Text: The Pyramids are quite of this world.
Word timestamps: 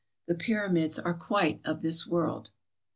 The 0.25 0.33
Pyramids 0.33 0.97
are 0.97 1.13
quite 1.13 1.61
of 1.63 1.83
this 1.83 2.07
world. 2.07 2.49